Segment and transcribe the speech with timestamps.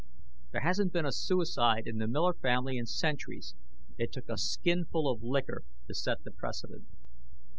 [0.51, 3.53] There hasn't been a suicide in the Miller family in centuries.
[3.99, 6.85] It took a skinful of liquor to set the precedent."